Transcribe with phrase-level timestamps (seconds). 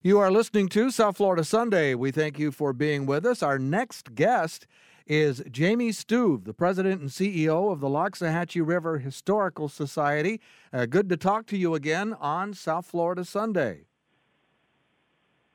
[0.00, 1.92] You are listening to South Florida Sunday.
[1.92, 3.42] We thank you for being with us.
[3.42, 4.68] Our next guest
[5.08, 10.40] is Jamie Stuve, the president and CEO of the Loxahatchee River Historical Society.
[10.72, 13.86] Uh, good to talk to you again on South Florida Sunday.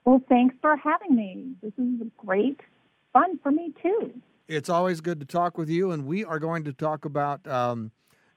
[0.04, 1.54] Well, thanks for having me.
[1.62, 2.60] This is great
[3.14, 4.12] fun for me, too.
[4.50, 7.92] It's always good to talk with you, and we are going to talk about um,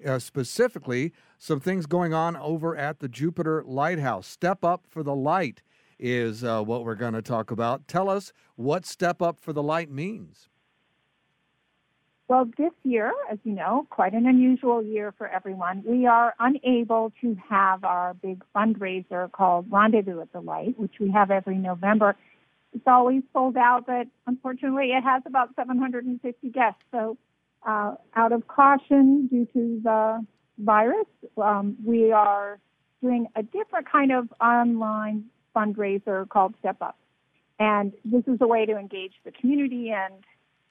[0.07, 4.29] uh, specifically some things going on over at the Jupiter Lighthouse.
[4.29, 5.63] Step Up for the Light
[5.99, 7.89] is uh, what we're going to talk about.
[7.89, 10.49] Tell us what Step Up for the Light means.
[12.29, 15.85] Well, this year, as you know, quite an unusual year for everyone.
[15.87, 21.11] We are unable to have our big fundraiser called Rendezvous at the Light, which we
[21.13, 22.17] have every November.
[22.73, 26.81] It's always sold out, but unfortunately, it has about 750 guests.
[26.91, 27.17] So,
[27.65, 30.27] uh, out of caution due to the
[30.59, 31.07] virus,
[31.41, 32.59] um, we are
[33.03, 36.99] doing a different kind of online fundraiser called Step Up.
[37.59, 40.15] And this is a way to engage the community and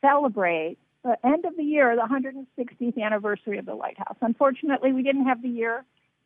[0.01, 4.17] celebrate the end of the year, the 160th anniversary of the lighthouse.
[4.21, 5.83] Unfortunately, we didn't have the year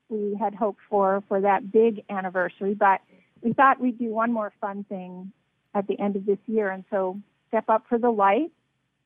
[0.10, 3.02] we had hoped for for that big anniversary, but
[3.42, 5.32] we thought we'd do one more fun thing
[5.76, 6.72] at the end of this year.
[6.72, 8.52] And so, Step Up for the Light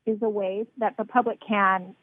[0.05, 1.95] is a way that the public can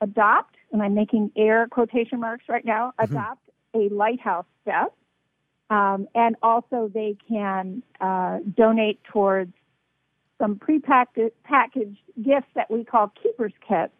[0.00, 3.12] adopt, and I'm making air quotation marks right now, mm-hmm.
[3.12, 4.94] adopt a lighthouse step
[5.72, 9.54] um, and also, they can uh, donate towards
[10.38, 13.94] some prepackaged packaged gifts that we call keepers kits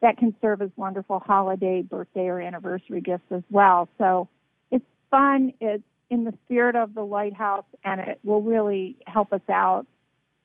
[0.00, 3.88] that can serve as wonderful holiday, birthday, or anniversary gifts as well.
[3.98, 4.28] So
[4.70, 5.52] it's fun.
[5.60, 9.86] It's in the spirit of the lighthouse, and it will really help us out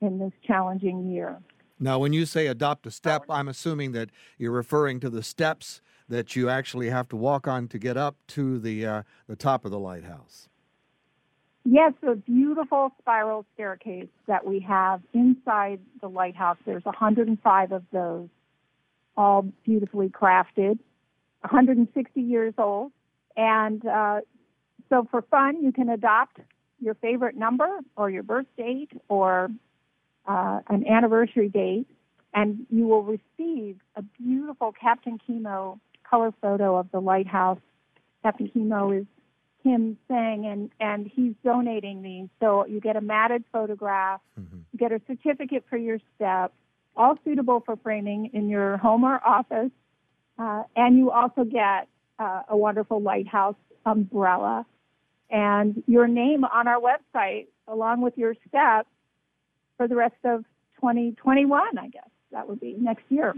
[0.00, 1.38] in this challenging year.
[1.78, 5.80] Now, when you say adopt a step, I'm assuming that you're referring to the steps
[6.08, 9.64] that you actually have to walk on to get up to the uh, the top
[9.64, 10.48] of the lighthouse.
[11.64, 16.58] Yes, a beautiful spiral staircase that we have inside the lighthouse.
[16.66, 18.28] There's 105 of those,
[19.16, 20.78] all beautifully crafted,
[21.40, 22.92] 160 years old.
[23.36, 24.20] And uh,
[24.90, 26.38] so for fun, you can adopt
[26.80, 29.48] your favorite number or your birth date or
[30.26, 31.86] uh, an anniversary date,
[32.34, 37.58] and you will receive a beautiful Captain Chemo color photo of the lighthouse.
[38.22, 39.06] Captain Chemo is
[39.64, 42.28] Kim saying, and and he's donating these.
[42.38, 44.58] So you get a matted photograph, mm-hmm.
[44.72, 46.52] you get a certificate for your step,
[46.96, 49.70] all suitable for framing in your home or office,
[50.38, 51.88] uh, and you also get
[52.18, 54.66] uh, a wonderful lighthouse umbrella
[55.30, 58.86] and your name on our website along with your step
[59.76, 60.44] for the rest of
[60.76, 61.78] 2021.
[61.78, 63.34] I guess that would be next year.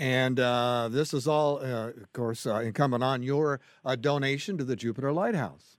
[0.00, 4.64] And uh, this is all, uh, of course, uh, incumbent on your uh, donation to
[4.64, 5.76] the Jupiter Lighthouse.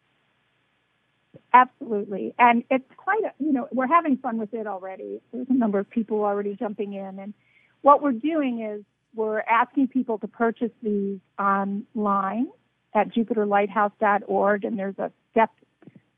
[1.53, 2.35] Absolutely.
[2.37, 5.21] And it's quite, a, you know, we're having fun with it already.
[5.33, 7.17] There's a number of people already jumping in.
[7.17, 7.33] And
[7.81, 8.83] what we're doing is
[9.15, 12.45] we're asking people to purchase these online
[12.93, 14.65] at jupiterlighthouse.org.
[14.65, 15.49] And there's a step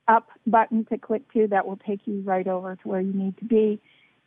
[0.10, 3.38] up button to click to that will take you right over to where you need
[3.38, 3.80] to be.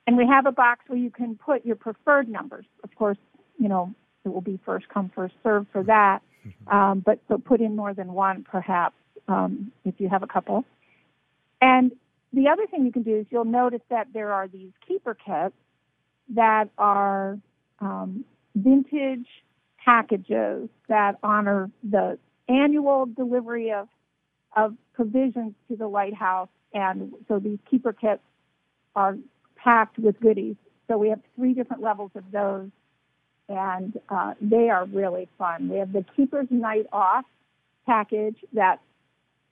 [0.06, 2.64] And we have a box where you can put your preferred numbers.
[2.82, 3.18] Of course,
[3.58, 3.94] you know,
[4.24, 6.20] it will be first come, first serve for that.
[6.46, 6.76] Mm-hmm.
[6.76, 8.96] Um, but so put in more than one, perhaps,
[9.28, 10.64] um, if you have a couple.
[11.60, 11.92] And
[12.32, 15.54] the other thing you can do is you'll notice that there are these keeper kits
[16.34, 17.38] that are
[17.80, 18.24] um,
[18.54, 19.26] vintage
[19.84, 22.18] packages that honor the
[22.48, 23.88] annual delivery of
[24.56, 26.48] of provisions to the lighthouse.
[26.72, 28.22] And so these keeper kits
[28.94, 29.18] are
[29.56, 30.56] packed with goodies.
[30.88, 32.70] So we have three different levels of those
[33.48, 35.68] and uh, they are really fun.
[35.68, 37.24] We have the Keeper's Night Off
[37.86, 38.80] package that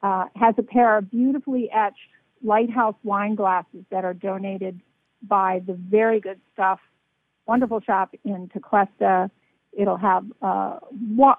[0.02, 1.98] uh, has a pair of beautifully etched
[2.42, 4.80] lighthouse wine glasses that are donated
[5.22, 6.80] by the very good stuff,
[7.46, 9.30] wonderful shop in Tequesta.
[9.72, 10.78] It'll have uh,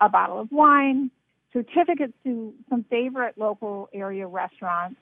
[0.02, 1.12] a bottle of wine,
[1.54, 4.98] certificates to some favorite local area restaurants,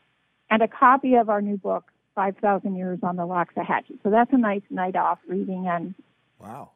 [0.49, 1.85] and a copy of our new book,
[2.15, 3.99] 5,000 Years on the Loxahatchee.
[4.03, 5.95] So that's a nice night off reading and
[6.39, 6.69] wow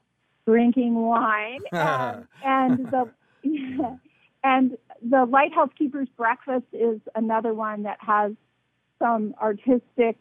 [0.48, 3.10] drinking wine, um, and the
[4.44, 4.78] and
[5.08, 8.32] the lighthouse keepers breakfast is another one that has
[9.00, 10.20] some artistic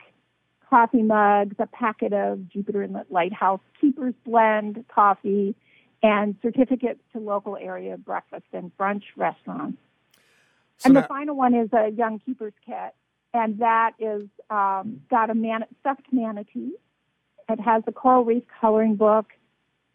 [0.69, 5.55] coffee mugs, a packet of Jupiter Inlet Lighthouse Keepers Blend coffee,
[6.03, 9.79] and certificates to local area breakfast and brunch restaurants.
[10.79, 12.95] So and the final one is a Young Keepers kit,
[13.33, 16.73] and that is um, got a man- stuffed manatee.
[17.49, 19.27] It has a coral reef coloring book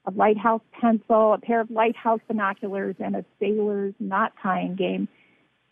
[0.06, 5.08] a lighthouse pencil, a pair of lighthouse binoculars, and a sailor's knot tying game.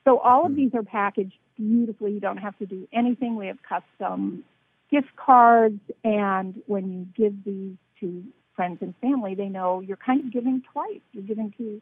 [0.05, 0.57] So all of hmm.
[0.57, 2.13] these are packaged beautifully.
[2.13, 3.35] You don't have to do anything.
[3.35, 4.43] We have custom
[4.91, 8.23] gift cards, and when you give these to
[8.55, 11.01] friends and family, they know you're kind of giving twice.
[11.11, 11.81] You're giving to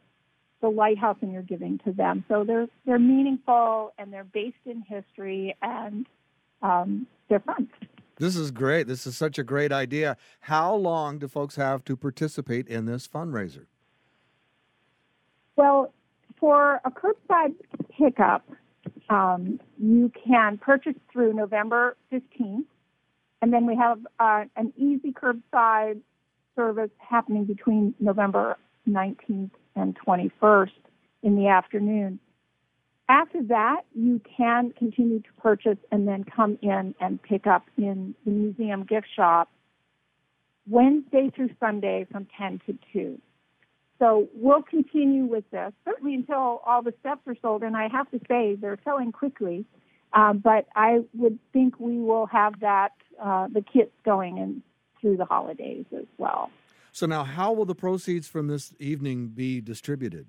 [0.60, 2.24] the lighthouse and you're giving to them.
[2.28, 6.06] So they're they're meaningful and they're based in history and
[6.62, 7.68] um, they're fun.
[8.18, 8.88] This is great.
[8.88, 10.16] This is such a great idea.
[10.40, 13.66] How long do folks have to participate in this fundraiser?
[15.56, 15.92] Well,
[16.38, 17.54] for a curbside
[17.96, 18.48] pickup,
[19.08, 22.64] um, you can purchase through November 15th,
[23.40, 26.00] and then we have uh, an easy curbside
[26.56, 28.56] service happening between November
[28.88, 30.70] 19th and 21st
[31.22, 32.18] in the afternoon.
[33.08, 38.14] After that, you can continue to purchase and then come in and pick up in
[38.24, 39.50] the museum gift shop
[40.68, 43.18] Wednesday through Sunday from 10 to 2.
[43.98, 47.62] So we'll continue with this, certainly until all the steps are sold.
[47.62, 49.64] And I have to say, they're selling quickly.
[50.12, 54.62] Um, but I would think we will have that, uh, the kits going in
[55.00, 56.50] through the holidays as well.
[56.92, 60.26] So now, how will the proceeds from this evening be distributed?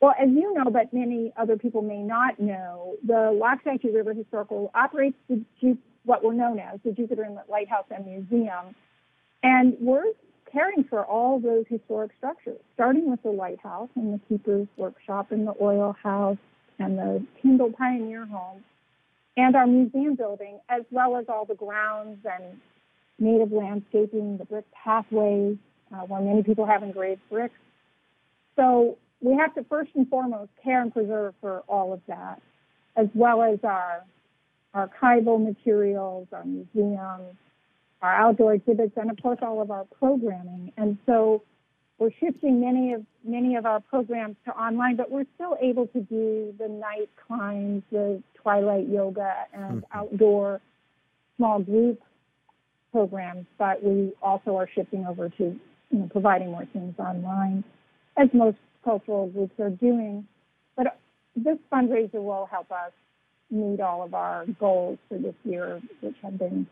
[0.00, 4.70] Well, as you know, but many other people may not know, the Loxahatchee River Historical
[4.74, 5.44] operates the,
[6.04, 8.74] what we're known as the Jupiter Inlet Lighthouse and Museum,
[9.42, 10.04] and we're
[10.50, 15.46] caring for all those historic structures, starting with the lighthouse and the keeper's workshop and
[15.46, 16.38] the oil house
[16.78, 18.64] and the Tindall Pioneer Home,
[19.36, 22.58] and our museum building, as well as all the grounds and
[23.18, 25.56] native landscaping, the brick pathways,
[25.94, 27.54] uh, where many people have engraved bricks.
[28.56, 32.40] So we have to first and foremost care and preserve for all of that,
[32.96, 34.04] as well as our
[34.74, 37.36] archival materials, our museums,
[38.02, 40.72] our outdoor exhibits, and of course all of our programming.
[40.76, 41.42] And so
[41.98, 46.00] we're shifting many of many of our programs to online, but we're still able to
[46.00, 49.98] do the night climbs, the twilight yoga, and mm-hmm.
[49.98, 50.60] outdoor
[51.36, 52.00] small group
[52.90, 55.44] programs, but we also are shifting over to
[55.90, 57.64] you know, providing more things online,
[58.16, 60.26] as most cultural groups are doing.
[60.76, 60.98] But
[61.36, 62.92] this fundraiser will help us
[63.50, 66.66] meet all of our goals for this year, which have been,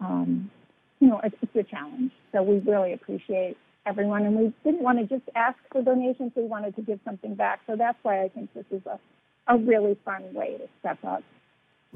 [0.00, 0.50] um,
[1.00, 2.12] you know, it's, it's a challenge.
[2.32, 6.44] So we really appreciate everyone, and we didn't want to just ask for donations; we
[6.44, 7.60] wanted to give something back.
[7.66, 8.98] So that's why I think this is a
[9.48, 11.22] a really fun way to step up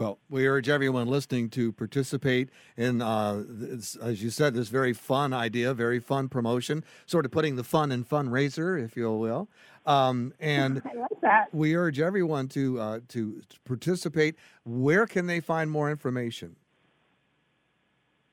[0.01, 4.95] well, we urge everyone listening to participate in, uh, this, as you said, this very
[4.95, 9.51] fun idea, very fun promotion, sort of putting the fun in fundraiser, if you will.
[9.85, 10.81] Um, and
[11.23, 14.37] like we urge everyone to, uh, to participate.
[14.65, 16.57] Where can they find more information?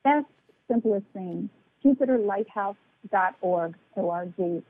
[0.06, 0.24] That's
[0.68, 1.50] simplest thing.
[1.84, 3.74] JupiterLighthouse.org.
[3.94, 4.62] O-R-G.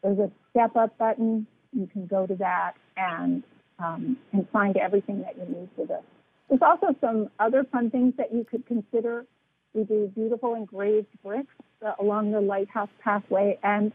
[0.00, 1.48] There's a step up button.
[1.72, 3.42] You can go to that and
[3.78, 6.02] um, and find everything that you need for this.
[6.48, 9.26] There's also some other fun things that you could consider.
[9.74, 11.52] We do beautiful engraved bricks
[11.98, 13.92] along the lighthouse pathway and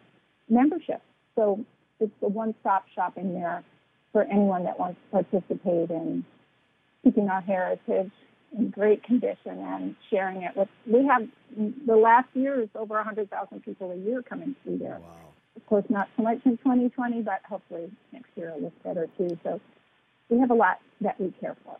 [0.50, 1.02] membership.
[1.36, 1.66] So
[2.00, 3.64] it's a one-stop shopping there
[4.12, 6.26] for anyone that wants to participate in
[7.04, 8.12] keeping our heritage
[8.58, 10.68] in great condition and sharing it with.
[10.86, 11.28] We have
[11.88, 15.00] the last year is over 100,000 people a year coming through there.
[15.00, 15.16] Wow.
[15.56, 19.38] Of course, not so much in 2020, but hopefully next year it looks better too.
[19.44, 19.60] So
[20.30, 21.78] we have a lot that we care for.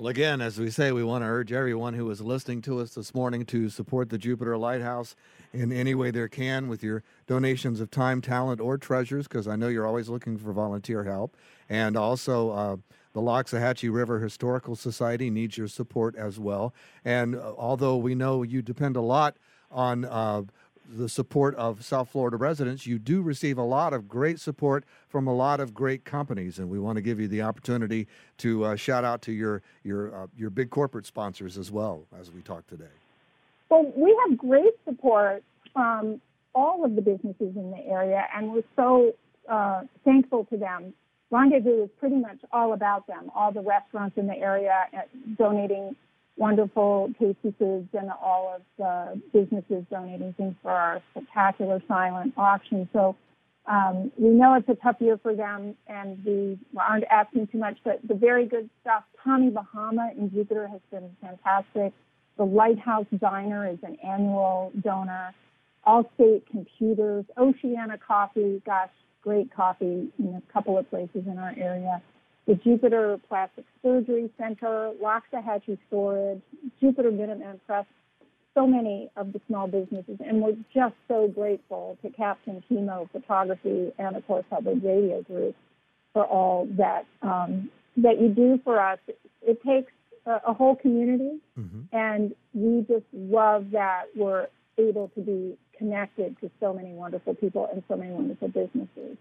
[0.00, 2.94] Well, again, as we say, we want to urge everyone who is listening to us
[2.94, 5.14] this morning to support the Jupiter Lighthouse
[5.52, 9.56] in any way they can with your donations of time, talent, or treasures, because I
[9.56, 11.36] know you're always looking for volunteer help.
[11.68, 12.76] And also, uh,
[13.12, 16.72] the Loxahatchee River Historical Society needs your support as well.
[17.04, 19.36] And uh, although we know you depend a lot
[19.70, 20.44] on uh,
[20.96, 25.26] the support of South Florida residents, you do receive a lot of great support from
[25.26, 28.06] a lot of great companies, and we want to give you the opportunity
[28.38, 32.30] to uh, shout out to your your uh, your big corporate sponsors as well as
[32.30, 32.84] we talk today.
[33.68, 36.20] Well, we have great support from
[36.54, 39.12] all of the businesses in the area, and we're so
[39.48, 40.92] uh, thankful to them.
[41.30, 43.30] Rendezvous is pretty much all about them.
[43.36, 45.02] All the restaurants in the area uh,
[45.38, 45.94] donating
[46.40, 47.36] wonderful foods
[47.92, 52.88] and all of the businesses donating things for our spectacular silent auction.
[52.94, 53.14] So
[53.66, 57.76] um, we know it's a tough year for them, and we aren't asking too much,
[57.84, 59.04] but the very good stuff.
[59.22, 61.92] Tommy Bahama in Jupiter has been fantastic.
[62.38, 65.34] The Lighthouse Diner is an annual donor.
[65.86, 68.90] Allstate Computers, Oceana Coffee, gosh,
[69.22, 72.00] great coffee in a couple of places in our area
[72.46, 76.42] the Jupiter Plastic Surgery Center, Loxahatchee Storage,
[76.80, 77.86] Jupiter Minuteman Press,
[78.54, 80.18] so many of the small businesses.
[80.26, 85.54] And we're just so grateful to Captain Chemo Photography and, of course, Hubbard Radio Group
[86.12, 88.98] for all that um, that you do for us,
[89.42, 89.92] it takes
[90.26, 91.84] a, a whole community, Mhm.
[91.92, 94.46] and we just love that we're
[94.78, 99.16] able to be connected to so many wonderful people and so many wonderful businesses.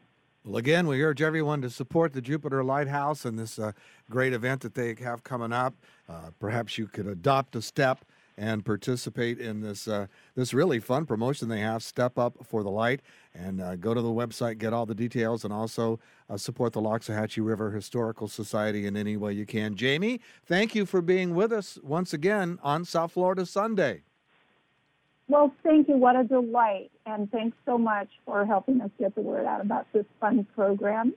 [0.45, 3.73] Well, again, we urge everyone to support the Jupiter Lighthouse and this uh,
[4.09, 5.75] great event that they have coming up.
[6.07, 8.05] Uh, perhaps you could adopt a step
[8.37, 11.83] and participate in this uh, this really fun promotion they have.
[11.83, 13.01] Step up for the light,
[13.33, 16.81] and uh, go to the website, get all the details, and also uh, support the
[16.81, 19.75] Loxahatchee River Historical Society in any way you can.
[19.75, 24.03] Jamie, thank you for being with us once again on South Florida Sunday.
[25.29, 25.95] Well, thank you.
[25.95, 26.89] What a delight.
[27.05, 31.13] And thanks so much for helping us get the word out about this fun program.